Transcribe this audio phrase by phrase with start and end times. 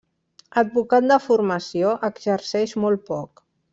[0.61, 3.45] Advocat de formació, exerceix molt poc.